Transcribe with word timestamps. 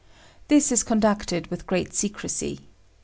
_This 0.47 0.71
is 0.71 0.81
conducted 0.81 1.45
with 1.51 1.67
great 1.67 1.93
secrecy. 1.93 2.61